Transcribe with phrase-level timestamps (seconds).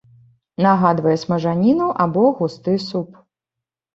[0.65, 3.09] Нагадвае смажаніну або густы суп.